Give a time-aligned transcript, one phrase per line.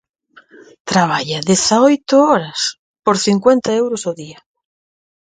[0.91, 2.59] Traballa dezaoito horas
[3.05, 4.39] por cincuenta euros ao día.